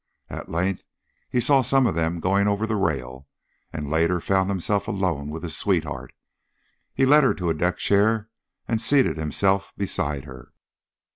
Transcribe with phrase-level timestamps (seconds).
[0.31, 0.83] At length
[1.29, 3.27] he saw some of them going over the rail,
[3.71, 6.11] and later found himself alone with his sweetheart.
[6.91, 8.31] He led her to a deck chair,
[8.67, 10.53] and seated himself beside her.